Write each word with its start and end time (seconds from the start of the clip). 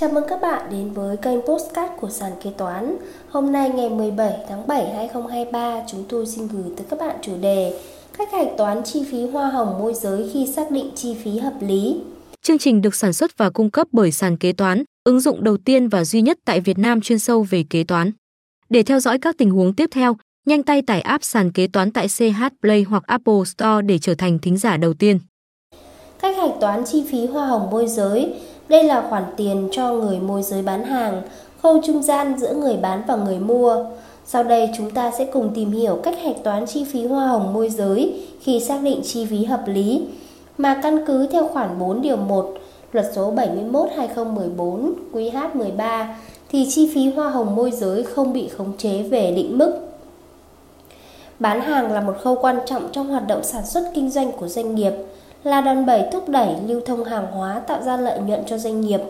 Chào 0.00 0.10
mừng 0.10 0.24
các 0.28 0.40
bạn 0.40 0.70
đến 0.70 0.92
với 0.92 1.16
kênh 1.16 1.40
Postcard 1.40 1.92
của 2.00 2.08
sàn 2.10 2.32
kế 2.42 2.50
toán. 2.58 2.96
Hôm 3.28 3.52
nay 3.52 3.70
ngày 3.70 3.88
17 3.88 4.32
tháng 4.48 4.66
7 4.66 4.90
2023, 4.96 5.82
chúng 5.88 6.04
tôi 6.08 6.26
xin 6.26 6.48
gửi 6.48 6.64
tới 6.76 6.86
các 6.90 6.98
bạn 6.98 7.16
chủ 7.22 7.32
đề 7.40 7.80
Cách 8.18 8.28
hạch 8.32 8.48
toán 8.56 8.82
chi 8.84 9.04
phí 9.10 9.26
hoa 9.26 9.48
hồng 9.48 9.78
môi 9.78 9.94
giới 9.94 10.30
khi 10.32 10.46
xác 10.46 10.70
định 10.70 10.90
chi 10.94 11.16
phí 11.24 11.38
hợp 11.38 11.54
lý. 11.60 12.00
Chương 12.42 12.58
trình 12.58 12.82
được 12.82 12.94
sản 12.94 13.12
xuất 13.12 13.38
và 13.38 13.50
cung 13.50 13.70
cấp 13.70 13.88
bởi 13.92 14.12
sàn 14.12 14.36
kế 14.36 14.52
toán, 14.52 14.82
ứng 15.04 15.20
dụng 15.20 15.44
đầu 15.44 15.56
tiên 15.56 15.88
và 15.88 16.04
duy 16.04 16.22
nhất 16.22 16.38
tại 16.44 16.60
Việt 16.60 16.78
Nam 16.78 17.00
chuyên 17.00 17.18
sâu 17.18 17.46
về 17.50 17.64
kế 17.70 17.84
toán. 17.84 18.12
Để 18.68 18.82
theo 18.82 19.00
dõi 19.00 19.18
các 19.18 19.38
tình 19.38 19.50
huống 19.50 19.74
tiếp 19.74 19.90
theo, 19.92 20.16
nhanh 20.46 20.62
tay 20.62 20.82
tải 20.82 21.00
app 21.00 21.24
sàn 21.24 21.52
kế 21.52 21.66
toán 21.66 21.90
tại 21.90 22.06
CH 22.08 22.42
Play 22.62 22.82
hoặc 22.82 23.02
Apple 23.06 23.44
Store 23.46 23.82
để 23.86 23.98
trở 23.98 24.14
thành 24.14 24.38
thính 24.38 24.56
giả 24.56 24.76
đầu 24.76 24.94
tiên. 24.94 25.18
Cách 26.20 26.36
hạch 26.36 26.60
toán 26.60 26.84
chi 26.86 27.04
phí 27.10 27.26
hoa 27.26 27.46
hồng 27.46 27.70
môi 27.70 27.86
giới 27.86 28.34
đây 28.68 28.84
là 28.84 29.06
khoản 29.10 29.24
tiền 29.36 29.68
cho 29.72 29.92
người 29.92 30.20
môi 30.20 30.42
giới 30.42 30.62
bán 30.62 30.84
hàng, 30.84 31.22
khâu 31.62 31.80
trung 31.86 32.02
gian 32.02 32.38
giữa 32.38 32.54
người 32.54 32.76
bán 32.76 33.02
và 33.06 33.16
người 33.16 33.38
mua. 33.38 33.84
Sau 34.26 34.42
đây 34.42 34.70
chúng 34.76 34.90
ta 34.90 35.10
sẽ 35.18 35.24
cùng 35.24 35.50
tìm 35.54 35.72
hiểu 35.72 36.00
cách 36.02 36.18
hạch 36.22 36.44
toán 36.44 36.66
chi 36.66 36.84
phí 36.84 37.06
hoa 37.06 37.26
hồng 37.26 37.52
môi 37.52 37.70
giới 37.70 38.26
khi 38.40 38.60
xác 38.60 38.82
định 38.82 39.00
chi 39.04 39.26
phí 39.26 39.44
hợp 39.44 39.62
lý 39.66 40.06
mà 40.58 40.80
căn 40.82 41.06
cứ 41.06 41.26
theo 41.26 41.48
khoản 41.48 41.78
4 41.78 42.02
điều 42.02 42.16
1 42.16 42.54
Luật 42.92 43.06
số 43.14 43.32
71/2014 43.32 44.92
QH13 45.12 46.06
thì 46.50 46.66
chi 46.70 46.90
phí 46.94 47.10
hoa 47.10 47.30
hồng 47.30 47.56
môi 47.56 47.70
giới 47.70 48.02
không 48.02 48.32
bị 48.32 48.48
khống 48.48 48.72
chế 48.78 49.02
về 49.02 49.32
định 49.36 49.58
mức. 49.58 49.80
Bán 51.38 51.60
hàng 51.60 51.92
là 51.92 52.00
một 52.00 52.14
khâu 52.22 52.34
quan 52.34 52.58
trọng 52.66 52.88
trong 52.92 53.06
hoạt 53.06 53.26
động 53.26 53.44
sản 53.44 53.66
xuất 53.66 53.90
kinh 53.94 54.10
doanh 54.10 54.32
của 54.32 54.48
doanh 54.48 54.74
nghiệp 54.74 54.92
là 55.44 55.60
đòn 55.60 55.86
bẩy 55.86 56.04
thúc 56.12 56.28
đẩy 56.28 56.48
lưu 56.66 56.80
thông 56.86 57.04
hàng 57.04 57.26
hóa 57.32 57.60
tạo 57.66 57.82
ra 57.82 57.96
lợi 57.96 58.20
nhuận 58.20 58.40
cho 58.46 58.58
doanh 58.58 58.80
nghiệp. 58.80 59.00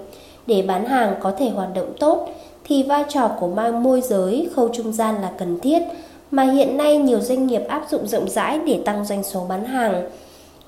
Để 0.46 0.62
bán 0.62 0.84
hàng 0.84 1.14
có 1.20 1.32
thể 1.38 1.48
hoạt 1.48 1.68
động 1.74 1.92
tốt 2.00 2.28
thì 2.64 2.82
vai 2.82 3.04
trò 3.08 3.28
của 3.40 3.48
mang 3.48 3.82
môi 3.82 4.00
giới 4.00 4.48
khâu 4.54 4.68
trung 4.68 4.92
gian 4.92 5.14
là 5.22 5.30
cần 5.38 5.60
thiết 5.60 5.82
mà 6.30 6.42
hiện 6.42 6.76
nay 6.76 6.98
nhiều 6.98 7.20
doanh 7.20 7.46
nghiệp 7.46 7.62
áp 7.68 7.86
dụng 7.90 8.06
rộng 8.06 8.28
rãi 8.28 8.60
để 8.66 8.80
tăng 8.84 9.04
doanh 9.04 9.22
số 9.22 9.46
bán 9.48 9.64
hàng. 9.64 10.10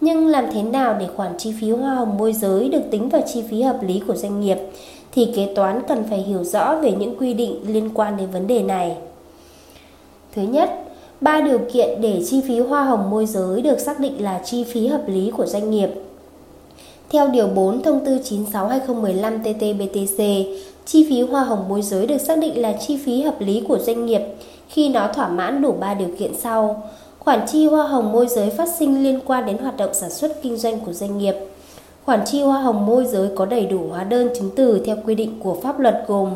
Nhưng 0.00 0.27
làm 0.27 0.44
thế 0.52 0.62
nào 0.62 0.97
để 1.00 1.06
khoản 1.17 1.39
chi 1.39 1.55
phí 1.61 1.70
hoa 1.70 1.95
hồng 1.95 2.19
môi 2.19 2.33
giới 2.33 2.69
được 2.69 2.83
tính 2.91 3.08
vào 3.08 3.22
chi 3.33 3.45
phí 3.50 3.62
hợp 3.62 3.83
lý 3.83 4.02
của 4.06 4.14
doanh 4.14 4.41
nghiệp 4.41 4.58
thì 5.12 5.33
kế 5.36 5.55
toán 5.55 5.83
cần 5.89 6.05
phải 6.11 6.19
hiểu 6.19 6.45
rõ 6.45 6.74
về 6.74 6.92
những 6.92 7.19
quy 7.19 7.34
định 7.34 7.61
liên 7.67 7.91
quan 7.95 8.17
đến 8.17 8.30
vấn 8.30 8.47
đề 8.47 8.62
này. 8.62 8.97
Thứ 10.34 10.42
nhất, 10.42 10.70
ba 11.20 11.40
điều 11.40 11.58
kiện 11.72 12.00
để 12.00 12.22
chi 12.26 12.40
phí 12.48 12.58
hoa 12.58 12.84
hồng 12.84 13.10
môi 13.10 13.26
giới 13.26 13.62
được 13.62 13.78
xác 13.80 14.00
định 14.00 14.22
là 14.22 14.40
chi 14.44 14.64
phí 14.64 14.86
hợp 14.86 15.02
lý 15.06 15.30
của 15.36 15.46
doanh 15.46 15.70
nghiệp. 15.70 15.90
Theo 17.10 17.28
Điều 17.28 17.46
4 17.46 17.82
Thông 17.82 18.04
tư 18.04 18.18
96-2015 18.52 19.42
TT-BTC, 19.42 20.44
chi 20.86 21.06
phí 21.08 21.22
hoa 21.22 21.42
hồng 21.42 21.68
môi 21.68 21.82
giới 21.82 22.06
được 22.06 22.18
xác 22.18 22.38
định 22.38 22.62
là 22.62 22.72
chi 22.72 22.96
phí 23.04 23.22
hợp 23.22 23.40
lý 23.40 23.62
của 23.68 23.78
doanh 23.78 24.06
nghiệp 24.06 24.20
khi 24.68 24.88
nó 24.88 25.08
thỏa 25.14 25.28
mãn 25.28 25.62
đủ 25.62 25.72
3 25.72 25.94
điều 25.94 26.08
kiện 26.18 26.34
sau. 26.34 26.82
Khoản 27.18 27.40
chi 27.46 27.66
hoa 27.66 27.86
hồng 27.86 28.12
môi 28.12 28.27
giới 28.27 28.50
phát 28.50 28.68
sinh 28.78 29.05
liên 29.05 29.20
quan 29.27 29.46
đến 29.46 29.58
hoạt 29.58 29.77
động 29.77 29.94
sản 29.94 30.10
xuất 30.10 30.42
kinh 30.42 30.56
doanh 30.56 30.80
của 30.80 30.92
doanh 30.92 31.18
nghiệp. 31.18 31.34
Khoản 32.05 32.20
chi 32.27 32.42
hoa 32.42 32.60
hồng 32.60 32.86
môi 32.86 33.06
giới 33.06 33.28
có 33.36 33.46
đầy 33.46 33.66
đủ 33.66 33.80
hóa 33.90 34.05
đơn 34.05 34.28
chứng 34.38 34.50
từ 34.56 34.80
theo 34.86 34.96
quy 35.06 35.14
định 35.14 35.40
của 35.42 35.56
pháp 35.62 35.80
luật 35.80 36.05
gồm 36.06 36.30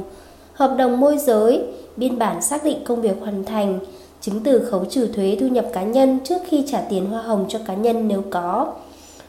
hợp 0.53 0.75
đồng 0.79 1.01
môi 1.01 1.19
giới, 1.19 1.63
biên 1.97 2.19
bản 2.19 2.43
xác 2.43 2.65
định 2.65 2.79
công 2.85 3.01
việc 3.01 3.17
hoàn 3.21 3.45
thành, 3.45 3.79
chứng 4.27 4.41
từ 4.41 4.65
khấu 4.71 4.85
trừ 4.85 5.09
thuế 5.15 5.37
thu 5.41 5.47
nhập 5.47 5.67
cá 5.73 5.83
nhân 5.83 6.19
trước 6.25 6.39
khi 6.49 6.65
trả 6.67 6.81
tiền 6.81 7.07
hoa 7.07 7.23
hồng 7.23 7.47
cho 7.49 7.59
cá 7.67 7.75
nhân 7.75 8.09
nếu 8.09 8.23
có, 8.31 8.73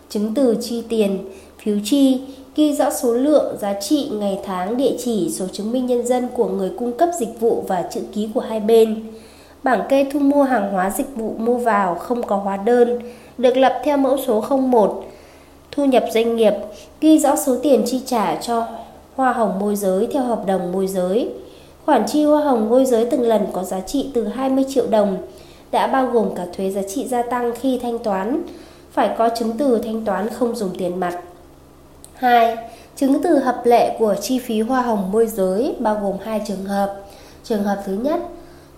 chứng 0.10 0.34
từ 0.34 0.58
chi 0.62 0.84
tiền, 0.90 1.20
phiếu 1.64 1.78
chi, 1.84 2.22
ghi 2.56 2.74
rõ 2.74 2.90
số 2.90 3.14
lượng, 3.14 3.58
giá 3.62 3.74
trị, 3.74 4.10
ngày 4.12 4.40
tháng, 4.46 4.78
địa 4.78 4.96
chỉ, 5.00 5.30
số 5.32 5.48
chứng 5.48 5.72
minh 5.72 5.86
nhân 5.86 6.08
dân 6.08 6.28
của 6.34 6.48
người 6.48 6.72
cung 6.80 6.98
cấp 6.98 7.10
dịch 7.20 7.40
vụ 7.40 7.64
và 7.68 7.84
chữ 7.94 8.02
ký 8.14 8.30
của 8.34 8.40
hai 8.40 8.60
bên. 8.60 9.06
Bảng 9.64 9.84
kê 9.90 10.06
thu 10.14 10.20
mua 10.20 10.44
hàng 10.44 10.72
hóa 10.72 10.90
dịch 10.90 11.16
vụ 11.16 11.34
mua 11.38 11.58
vào 11.58 11.96
không 11.96 12.24
có 12.24 12.36
hóa 12.36 12.58
đơn, 12.58 13.00
được 13.38 13.58
lập 13.58 13.82
theo 13.84 13.98
mẫu 13.98 14.18
số 14.28 14.44
01. 14.50 15.04
Thu 15.72 15.86
nhập 15.86 16.04
doanh 16.14 16.36
nghiệp, 16.36 16.54
ghi 17.02 17.20
rõ 17.20 17.36
số 17.36 17.58
tiền 17.64 17.84
chi 17.86 18.02
trả 18.06 18.36
cho 18.36 18.68
hoa 19.16 19.34
hồng 19.34 19.60
môi 19.60 19.76
giới 19.76 20.08
theo 20.14 20.24
hợp 20.24 20.46
đồng 20.48 20.72
môi 20.72 20.88
giới. 20.88 21.30
Khoản 21.86 22.04
chi 22.08 22.24
hoa 22.24 22.42
hồng 22.42 22.70
môi 22.70 22.86
giới 22.86 23.06
từng 23.06 23.22
lần 23.22 23.48
có 23.54 23.64
giá 23.64 23.82
trị 23.82 24.10
từ 24.14 24.28
20 24.28 24.66
triệu 24.70 24.88
đồng, 24.88 25.18
đã 25.72 25.88
bao 25.88 26.06
gồm 26.06 26.36
cả 26.36 26.46
thuế 26.58 26.72
giá 26.72 26.82
trị 26.88 27.08
gia 27.08 27.24
tăng 27.24 27.52
khi 27.62 27.80
thanh 27.84 28.00
toán, 28.00 28.42
phải 28.92 29.16
có 29.18 29.30
chứng 29.40 29.58
từ 29.58 29.80
thanh 29.84 30.06
toán 30.06 30.30
không 30.30 30.56
dùng 30.56 30.70
tiền 30.78 31.00
mặt. 31.00 31.20
2. 32.14 32.58
Chứng 32.96 33.24
từ 33.24 33.38
hợp 33.38 33.62
lệ 33.66 33.96
của 34.00 34.16
chi 34.22 34.40
phí 34.40 34.62
hoa 34.62 34.82
hồng 34.82 35.12
môi 35.12 35.28
giới 35.28 35.76
bao 35.80 36.00
gồm 36.02 36.16
hai 36.24 36.42
trường 36.48 36.66
hợp. 36.66 37.02
Trường 37.44 37.64
hợp 37.64 37.82
thứ 37.86 37.94
nhất, 37.94 38.20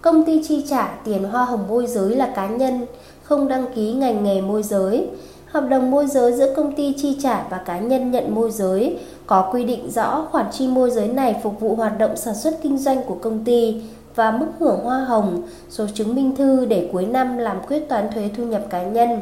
công 0.01 0.23
ty 0.23 0.43
chi 0.47 0.65
trả 0.69 0.97
tiền 1.05 1.23
hoa 1.23 1.45
hồng 1.45 1.67
môi 1.67 1.87
giới 1.87 2.15
là 2.15 2.31
cá 2.35 2.47
nhân, 2.47 2.85
không 3.23 3.47
đăng 3.47 3.65
ký 3.75 3.93
ngành 3.93 4.23
nghề 4.23 4.41
môi 4.41 4.63
giới. 4.63 5.07
Hợp 5.47 5.67
đồng 5.69 5.91
môi 5.91 6.07
giới 6.07 6.33
giữa 6.33 6.53
công 6.55 6.75
ty 6.75 6.93
chi 6.97 7.17
trả 7.23 7.43
và 7.49 7.57
cá 7.57 7.79
nhân 7.79 8.11
nhận 8.11 8.35
môi 8.35 8.51
giới 8.51 8.99
có 9.27 9.49
quy 9.53 9.63
định 9.63 9.91
rõ 9.91 10.27
khoản 10.31 10.45
chi 10.51 10.67
môi 10.67 10.91
giới 10.91 11.07
này 11.07 11.35
phục 11.43 11.59
vụ 11.59 11.75
hoạt 11.75 11.99
động 11.99 12.17
sản 12.17 12.35
xuất 12.35 12.53
kinh 12.61 12.77
doanh 12.77 13.03
của 13.03 13.15
công 13.21 13.43
ty 13.43 13.81
và 14.15 14.31
mức 14.31 14.47
hưởng 14.59 14.79
hoa 14.83 14.99
hồng, 14.99 15.41
số 15.69 15.85
chứng 15.93 16.15
minh 16.15 16.35
thư 16.35 16.65
để 16.65 16.89
cuối 16.93 17.05
năm 17.05 17.37
làm 17.37 17.57
quyết 17.67 17.89
toán 17.89 18.11
thuế 18.13 18.29
thu 18.37 18.43
nhập 18.43 18.61
cá 18.69 18.83
nhân. 18.83 19.19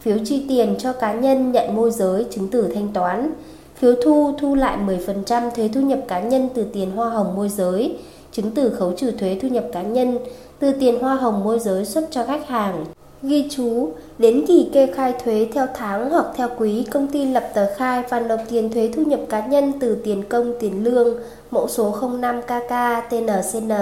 Phiếu 0.00 0.16
chi 0.24 0.44
tiền 0.48 0.74
cho 0.78 0.92
cá 0.92 1.12
nhân 1.12 1.52
nhận 1.52 1.76
môi 1.76 1.90
giới 1.90 2.26
chứng 2.30 2.48
từ 2.48 2.72
thanh 2.74 2.88
toán. 2.92 3.32
Phiếu 3.74 3.94
thu 4.04 4.34
thu 4.38 4.54
lại 4.54 4.78
10% 4.86 5.50
thuế 5.50 5.68
thu 5.68 5.80
nhập 5.80 5.98
cá 6.08 6.20
nhân 6.20 6.48
từ 6.54 6.64
tiền 6.72 6.90
hoa 6.90 7.10
hồng 7.10 7.36
môi 7.36 7.48
giới, 7.48 7.98
chứng 8.32 8.50
từ 8.50 8.70
khấu 8.70 8.92
trừ 8.92 9.10
thuế 9.10 9.38
thu 9.42 9.48
nhập 9.48 9.64
cá 9.72 9.82
nhân 9.82 10.18
từ 10.58 10.72
tiền 10.72 10.98
hoa 11.00 11.14
hồng 11.14 11.44
môi 11.44 11.58
giới 11.58 11.84
xuất 11.84 12.08
cho 12.10 12.24
khách 12.24 12.48
hàng. 12.48 12.84
Ghi 13.22 13.48
chú, 13.50 13.90
đến 14.18 14.44
kỳ 14.48 14.68
kê 14.72 14.86
khai 14.86 15.14
thuế 15.24 15.48
theo 15.52 15.66
tháng 15.74 16.10
hoặc 16.10 16.26
theo 16.36 16.48
quý, 16.58 16.86
công 16.90 17.06
ty 17.06 17.24
lập 17.24 17.50
tờ 17.54 17.74
khai 17.76 18.02
và 18.08 18.20
nộp 18.20 18.40
tiền 18.48 18.72
thuế 18.72 18.90
thu 18.96 19.02
nhập 19.02 19.20
cá 19.28 19.46
nhân 19.46 19.72
từ 19.80 19.96
tiền 20.04 20.22
công 20.28 20.52
tiền 20.60 20.84
lương, 20.84 21.18
mẫu 21.50 21.68
số 21.68 21.94
05KK 22.00 23.02
TNCN 23.10 23.72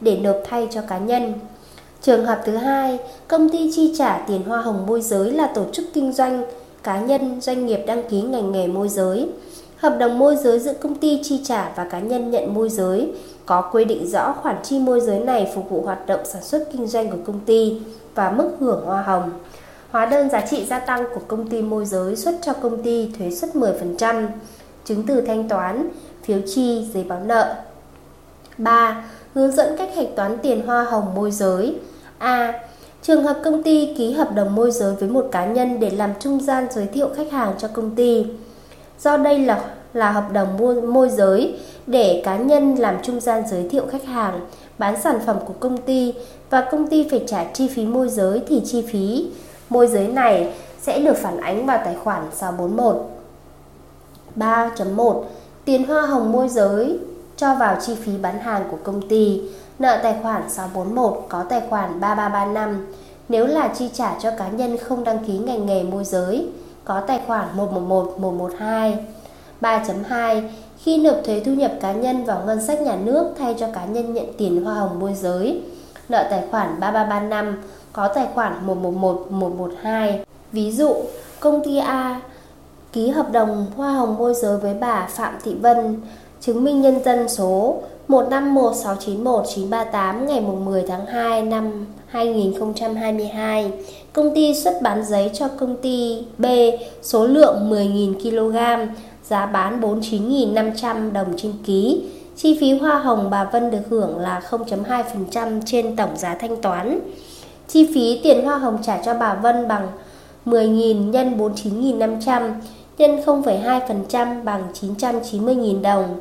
để 0.00 0.16
nộp 0.16 0.36
thay 0.44 0.68
cho 0.70 0.80
cá 0.88 0.98
nhân. 0.98 1.32
Trường 2.02 2.24
hợp 2.26 2.40
thứ 2.44 2.56
hai, 2.56 2.98
công 3.28 3.48
ty 3.48 3.70
chi 3.74 3.94
trả 3.98 4.24
tiền 4.28 4.42
hoa 4.42 4.60
hồng 4.60 4.86
môi 4.86 5.00
giới 5.00 5.32
là 5.32 5.46
tổ 5.46 5.64
chức 5.72 5.84
kinh 5.94 6.12
doanh, 6.12 6.44
cá 6.82 7.00
nhân, 7.00 7.40
doanh 7.40 7.66
nghiệp 7.66 7.80
đăng 7.86 8.02
ký 8.08 8.22
ngành 8.22 8.52
nghề 8.52 8.66
môi 8.66 8.88
giới. 8.88 9.28
Hợp 9.76 9.96
đồng 9.98 10.18
môi 10.18 10.36
giới 10.36 10.58
giữa 10.58 10.72
công 10.72 10.94
ty 10.94 11.20
chi 11.22 11.40
trả 11.44 11.72
và 11.76 11.84
cá 11.84 12.00
nhân 12.00 12.30
nhận 12.30 12.54
môi 12.54 12.68
giới 12.68 13.08
có 13.46 13.70
quy 13.72 13.84
định 13.84 14.06
rõ 14.06 14.32
khoản 14.32 14.56
chi 14.62 14.78
môi 14.78 15.00
giới 15.00 15.18
này 15.18 15.52
phục 15.54 15.70
vụ 15.70 15.82
hoạt 15.82 16.06
động 16.06 16.20
sản 16.24 16.42
xuất 16.42 16.68
kinh 16.72 16.86
doanh 16.86 17.10
của 17.10 17.18
công 17.26 17.40
ty 17.46 17.80
và 18.14 18.30
mức 18.30 18.50
hưởng 18.60 18.86
hoa 18.86 19.02
hồng. 19.02 19.30
Hóa 19.90 20.06
đơn 20.06 20.30
giá 20.30 20.40
trị 20.40 20.64
gia 20.64 20.78
tăng 20.78 21.04
của 21.14 21.20
công 21.28 21.48
ty 21.48 21.62
môi 21.62 21.84
giới 21.84 22.16
xuất 22.16 22.34
cho 22.42 22.52
công 22.52 22.82
ty 22.82 23.10
thuế 23.18 23.30
suất 23.30 23.50
10%, 23.50 24.28
chứng 24.84 25.02
từ 25.06 25.20
thanh 25.20 25.48
toán, 25.48 25.88
phiếu 26.22 26.38
chi, 26.54 26.88
giấy 26.94 27.04
báo 27.04 27.20
nợ. 27.20 27.54
3. 28.58 29.04
Hướng 29.34 29.52
dẫn 29.52 29.76
cách 29.78 29.94
hạch 29.96 30.16
toán 30.16 30.38
tiền 30.38 30.66
hoa 30.66 30.84
hồng 30.84 31.14
môi 31.14 31.30
giới. 31.30 31.78
A. 32.18 32.60
Trường 33.02 33.22
hợp 33.24 33.40
công 33.44 33.62
ty 33.62 33.94
ký 33.98 34.12
hợp 34.12 34.34
đồng 34.34 34.54
môi 34.54 34.70
giới 34.70 34.94
với 34.94 35.08
một 35.08 35.28
cá 35.32 35.46
nhân 35.46 35.80
để 35.80 35.90
làm 35.90 36.10
trung 36.20 36.40
gian 36.40 36.66
giới 36.70 36.86
thiệu 36.86 37.08
khách 37.16 37.32
hàng 37.32 37.54
cho 37.58 37.68
công 37.68 37.94
ty. 37.94 38.26
Do 38.98 39.16
đây 39.16 39.38
là 39.38 39.64
là 39.94 40.10
hợp 40.10 40.32
đồng 40.32 40.56
môi 40.58 40.82
môi 40.82 41.08
giới 41.08 41.58
để 41.86 42.22
cá 42.24 42.36
nhân 42.36 42.74
làm 42.74 42.96
trung 43.02 43.20
gian 43.20 43.42
giới 43.50 43.68
thiệu 43.68 43.84
khách 43.90 44.04
hàng 44.04 44.40
bán 44.78 45.00
sản 45.00 45.18
phẩm 45.26 45.36
của 45.46 45.54
công 45.60 45.76
ty 45.76 46.14
và 46.50 46.68
công 46.70 46.86
ty 46.86 47.08
phải 47.10 47.24
trả 47.26 47.44
chi 47.44 47.68
phí 47.68 47.86
môi 47.86 48.08
giới 48.08 48.42
thì 48.48 48.62
chi 48.64 48.84
phí. 48.88 49.30
Môi 49.68 49.86
giới 49.86 50.08
này 50.08 50.52
sẽ 50.80 50.98
được 50.98 51.16
phản 51.16 51.40
ánh 51.40 51.66
vào 51.66 51.80
tài 51.84 51.94
khoản 51.94 52.22
641. 52.32 53.10
3.1 54.36 55.24
Tiền 55.64 55.86
hoa 55.86 56.02
hồng 56.02 56.32
môi 56.32 56.48
giới 56.48 56.98
cho 57.36 57.54
vào 57.54 57.76
chi 57.80 57.94
phí 57.94 58.12
bán 58.16 58.40
hàng 58.40 58.64
của 58.70 58.78
công 58.82 59.08
ty. 59.08 59.42
Nợ 59.78 60.00
tài 60.02 60.16
khoản 60.22 60.50
641 60.50 61.26
có 61.28 61.44
tài 61.48 61.60
khoản 61.70 62.00
3335 62.00 62.86
nếu 63.28 63.46
là 63.46 63.68
chi 63.68 63.90
trả 63.92 64.18
cho 64.20 64.30
cá 64.38 64.48
nhân 64.48 64.76
không 64.76 65.04
đăng 65.04 65.24
ký 65.26 65.38
ngành 65.38 65.66
nghề 65.66 65.82
môi 65.82 66.04
giới, 66.04 66.48
có 66.84 67.00
tài 67.00 67.20
khoản 67.26 67.48
111 67.56 68.18
112 68.18 68.98
3.2 69.60 70.48
khi 70.84 70.98
nộp 70.98 71.16
thuế 71.24 71.40
thu 71.40 71.54
nhập 71.54 71.72
cá 71.80 71.92
nhân 71.92 72.24
vào 72.24 72.42
ngân 72.46 72.66
sách 72.66 72.80
nhà 72.80 72.96
nước 72.96 73.34
thay 73.38 73.54
cho 73.58 73.66
cá 73.72 73.84
nhân 73.84 74.14
nhận 74.14 74.26
tiền 74.38 74.64
hoa 74.64 74.74
hồng 74.74 74.98
môi 75.00 75.14
giới. 75.14 75.62
Nợ 76.08 76.26
tài 76.30 76.42
khoản 76.50 76.80
3335 76.80 77.62
có 77.92 78.08
tài 78.08 78.26
khoản 78.34 78.52
111 78.66 79.26
112. 79.30 80.24
Ví 80.52 80.72
dụ, 80.72 80.94
công 81.40 81.64
ty 81.64 81.78
A 81.78 82.20
ký 82.92 83.08
hợp 83.08 83.32
đồng 83.32 83.66
hoa 83.76 83.90
hồng 83.90 84.16
môi 84.18 84.34
giới 84.34 84.58
với 84.58 84.74
bà 84.74 85.08
Phạm 85.10 85.34
Thị 85.44 85.54
Vân, 85.54 86.00
chứng 86.40 86.64
minh 86.64 86.80
nhân 86.80 87.04
dân 87.04 87.28
số 87.28 87.76
151691938 88.08 90.24
ngày 90.24 90.40
10 90.40 90.84
tháng 90.88 91.06
2 91.06 91.42
năm 91.42 91.86
2022. 92.06 93.72
Công 94.12 94.34
ty 94.34 94.54
xuất 94.54 94.82
bán 94.82 95.04
giấy 95.04 95.30
cho 95.34 95.48
công 95.48 95.76
ty 95.76 96.24
B 96.38 96.44
số 97.02 97.26
lượng 97.26 97.70
10.000 97.70 98.14
kg 98.20 98.56
giá 99.24 99.46
bán 99.46 99.80
49.500 99.80 101.12
đồng 101.12 101.36
trên 101.36 101.52
ký. 101.64 102.02
Chi 102.36 102.58
phí 102.60 102.78
hoa 102.78 102.98
hồng 102.98 103.30
bà 103.30 103.44
Vân 103.44 103.70
được 103.70 103.82
hưởng 103.90 104.18
là 104.18 104.42
0.2% 104.50 105.60
trên 105.66 105.96
tổng 105.96 106.16
giá 106.16 106.36
thanh 106.40 106.56
toán. 106.56 107.00
Chi 107.68 107.88
phí 107.94 108.20
tiền 108.22 108.44
hoa 108.44 108.58
hồng 108.58 108.78
trả 108.82 109.02
cho 109.04 109.14
bà 109.14 109.34
Vân 109.34 109.68
bằng 109.68 109.88
10.000 110.46 111.10
nhân 111.10 111.38
49.500 111.38 112.52
nhân 112.98 113.20
0,2% 113.26 114.44
bằng 114.44 114.62
990.000 114.80 115.82
đồng. 115.82 116.20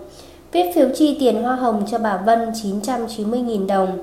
Viết 0.53 0.71
phiếu 0.75 0.89
chi 0.95 1.17
tiền 1.19 1.43
hoa 1.43 1.55
hồng 1.55 1.85
cho 1.91 1.97
bà 1.97 2.17
Vân 2.17 2.51
990.000 2.51 3.67
đồng. 3.67 3.97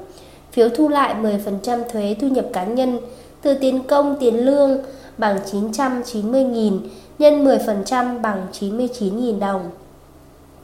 Phiếu 0.52 0.68
thu 0.68 0.88
lại 0.88 1.14
10% 1.22 1.82
thuế 1.92 2.16
thu 2.20 2.28
nhập 2.28 2.44
cá 2.52 2.64
nhân 2.64 2.98
từ 3.42 3.54
tiền 3.54 3.82
công, 3.88 4.16
tiền 4.20 4.44
lương 4.44 4.78
bằng 5.18 5.38
990.000 5.52 6.78
nhân 7.18 7.44
10% 7.44 8.20
bằng 8.20 8.46
99.000 8.60 9.38
đồng. 9.38 9.70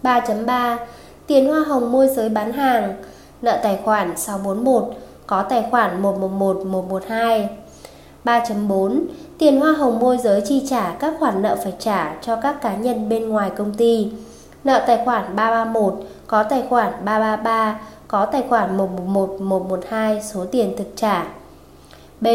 3.3 0.02 0.76
Tiền 1.26 1.46
hoa 1.48 1.60
hồng 1.60 1.92
môi 1.92 2.08
giới 2.08 2.28
bán 2.28 2.52
hàng 2.52 2.94
Nợ 3.42 3.60
tài 3.62 3.78
khoản 3.84 4.16
641 4.16 4.94
Có 5.26 5.42
tài 5.42 5.64
khoản 5.70 6.02
111 6.02 6.66
112 6.66 7.48
3.4 8.24 9.00
Tiền 9.38 9.60
hoa 9.60 9.72
hồng 9.72 9.98
môi 9.98 10.18
giới 10.18 10.40
chi 10.40 10.66
trả 10.70 10.90
các 10.90 11.14
khoản 11.18 11.42
nợ 11.42 11.56
phải 11.64 11.72
trả 11.78 12.14
cho 12.22 12.36
các 12.36 12.62
cá 12.62 12.76
nhân 12.76 13.08
bên 13.08 13.28
ngoài 13.28 13.50
công 13.56 13.74
ty 13.74 14.10
Nợ 14.66 14.84
tài 14.86 14.98
khoản 15.04 15.36
331 15.36 15.94
Có 16.26 16.42
tài 16.42 16.62
khoản 16.68 16.92
333 17.04 17.80
Có 18.08 18.26
tài 18.26 18.44
khoản 18.48 18.76
111 18.76 19.40
112 19.40 20.22
Số 20.22 20.44
tiền 20.44 20.74
thực 20.78 20.86
trả 20.96 21.26
B. 22.20 22.26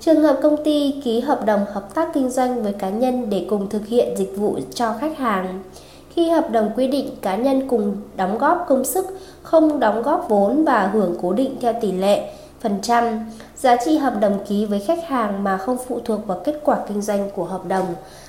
Trường 0.00 0.22
hợp 0.22 0.38
công 0.42 0.64
ty 0.64 1.00
ký 1.04 1.20
hợp 1.20 1.44
đồng 1.46 1.64
hợp 1.72 1.94
tác 1.94 2.08
kinh 2.14 2.30
doanh 2.30 2.62
với 2.62 2.72
cá 2.72 2.90
nhân 2.90 3.30
để 3.30 3.46
cùng 3.50 3.68
thực 3.68 3.86
hiện 3.86 4.16
dịch 4.16 4.32
vụ 4.36 4.58
cho 4.74 4.94
khách 5.00 5.18
hàng. 5.18 5.62
Khi 6.10 6.28
hợp 6.28 6.50
đồng 6.50 6.70
quy 6.76 6.88
định 6.88 7.16
cá 7.22 7.36
nhân 7.36 7.68
cùng 7.68 7.96
đóng 8.16 8.38
góp 8.38 8.64
công 8.68 8.84
sức, 8.84 9.06
không 9.42 9.80
đóng 9.80 10.02
góp 10.02 10.26
vốn 10.28 10.64
và 10.64 10.90
hưởng 10.92 11.16
cố 11.22 11.32
định 11.32 11.56
theo 11.60 11.72
tỷ 11.80 11.92
lệ 11.92 12.32
phần 12.60 12.78
trăm, 12.82 13.30
giá 13.56 13.76
trị 13.84 13.96
hợp 13.96 14.14
đồng 14.20 14.38
ký 14.48 14.66
với 14.66 14.80
khách 14.80 15.08
hàng 15.08 15.44
mà 15.44 15.58
không 15.58 15.76
phụ 15.88 16.00
thuộc 16.04 16.26
vào 16.26 16.40
kết 16.44 16.60
quả 16.64 16.76
kinh 16.88 17.02
doanh 17.02 17.30
của 17.30 17.44
hợp 17.44 17.66
đồng 17.68 17.86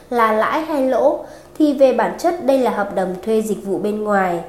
là 0.10 0.32
lãi 0.32 0.62
hay 0.62 0.88
lỗ 0.88 1.20
thì 1.58 1.74
về 1.74 1.94
bản 1.94 2.16
chất 2.20 2.46
đây 2.46 2.60
là 2.60 2.72
hợp 2.72 2.96
đồng 2.96 3.16
thuê 3.26 3.42
dịch 3.42 3.66
vụ 3.66 3.78
bên 3.78 4.04
ngoài. 4.04 4.40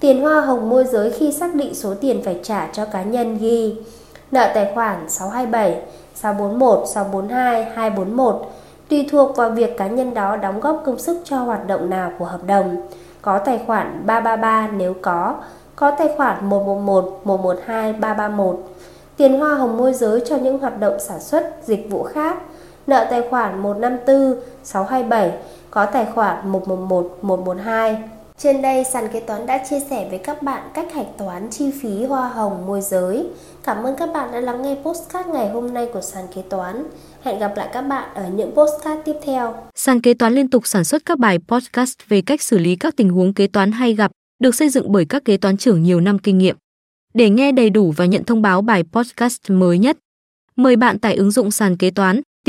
Tiền 0.00 0.22
hoa 0.22 0.40
hồng 0.40 0.70
môi 0.70 0.84
giới 0.84 1.10
khi 1.10 1.32
xác 1.32 1.54
định 1.54 1.74
số 1.74 1.94
tiền 2.00 2.22
phải 2.24 2.40
trả 2.42 2.68
cho 2.72 2.84
cá 2.84 3.02
nhân 3.02 3.38
ghi 3.38 3.76
nợ 4.30 4.50
tài 4.54 4.72
khoản 4.74 5.08
627, 5.08 5.82
641, 6.14 6.88
642, 6.88 7.64
241 7.64 8.50
tùy 8.90 9.08
thuộc 9.10 9.36
vào 9.36 9.50
việc 9.50 9.76
cá 9.76 9.86
nhân 9.86 10.14
đó 10.14 10.36
đóng 10.36 10.60
góp 10.60 10.82
công 10.86 10.98
sức 10.98 11.20
cho 11.24 11.38
hoạt 11.38 11.66
động 11.66 11.90
nào 11.90 12.12
của 12.18 12.24
hợp 12.24 12.44
đồng. 12.46 12.76
Có 13.22 13.38
tài 13.38 13.60
khoản 13.66 14.02
333 14.06 14.68
nếu 14.76 14.94
có, 15.02 15.36
có 15.76 15.90
tài 15.90 16.08
khoản 16.16 16.46
111, 16.48 17.20
112, 17.24 17.92
331. 17.92 18.56
Tiền 19.16 19.38
hoa 19.38 19.54
hồng 19.54 19.76
môi 19.76 19.92
giới 19.92 20.22
cho 20.26 20.36
những 20.36 20.58
hoạt 20.58 20.80
động 20.80 20.96
sản 21.00 21.20
xuất, 21.20 21.56
dịch 21.64 21.86
vụ 21.90 22.02
khác. 22.02 22.36
Nợ 22.90 23.06
tài 23.10 23.22
khoản 23.30 23.62
154, 23.62 24.34
627, 24.64 25.32
có 25.70 25.86
tài 25.86 26.06
khoản 26.14 26.48
111, 26.48 27.18
112. 27.22 27.96
Trên 28.38 28.62
đây, 28.62 28.84
sàn 28.84 29.08
kế 29.12 29.20
toán 29.20 29.46
đã 29.46 29.64
chia 29.70 29.80
sẻ 29.90 30.06
với 30.10 30.18
các 30.18 30.42
bạn 30.42 30.62
cách 30.74 30.92
hạch 30.94 31.06
toán 31.18 31.50
chi 31.50 31.70
phí 31.82 32.04
hoa 32.04 32.28
hồng 32.28 32.66
môi 32.66 32.80
giới. 32.80 33.26
Cảm 33.64 33.82
ơn 33.82 33.96
các 33.96 34.08
bạn 34.14 34.32
đã 34.32 34.40
lắng 34.40 34.62
nghe 34.62 34.76
postcard 34.84 35.28
ngày 35.28 35.50
hôm 35.50 35.74
nay 35.74 35.88
của 35.92 36.00
sàn 36.00 36.24
kế 36.34 36.42
toán. 36.42 36.84
Hẹn 37.22 37.38
gặp 37.38 37.52
lại 37.56 37.68
các 37.72 37.82
bạn 37.82 38.14
ở 38.14 38.28
những 38.28 38.52
postcard 38.54 39.00
tiếp 39.04 39.16
theo. 39.22 39.54
Sàn 39.74 40.00
kế 40.00 40.14
toán 40.14 40.32
liên 40.32 40.50
tục 40.50 40.66
sản 40.66 40.84
xuất 40.84 41.02
các 41.04 41.18
bài 41.18 41.38
podcast 41.48 41.94
về 42.08 42.22
cách 42.22 42.42
xử 42.42 42.58
lý 42.58 42.76
các 42.76 42.96
tình 42.96 43.10
huống 43.10 43.34
kế 43.34 43.46
toán 43.46 43.72
hay 43.72 43.94
gặp, 43.94 44.10
được 44.42 44.54
xây 44.54 44.68
dựng 44.68 44.92
bởi 44.92 45.04
các 45.04 45.24
kế 45.24 45.36
toán 45.36 45.56
trưởng 45.56 45.82
nhiều 45.82 46.00
năm 46.00 46.18
kinh 46.18 46.38
nghiệm. 46.38 46.56
Để 47.14 47.30
nghe 47.30 47.52
đầy 47.52 47.70
đủ 47.70 47.92
và 47.96 48.04
nhận 48.04 48.24
thông 48.24 48.42
báo 48.42 48.62
bài 48.62 48.84
podcast 48.92 49.40
mới 49.48 49.78
nhất, 49.78 49.98
mời 50.56 50.76
bạn 50.76 50.98
tải 50.98 51.14
ứng 51.14 51.30
dụng 51.30 51.50
sàn 51.50 51.76
kế 51.76 51.90
toán, 51.90 52.20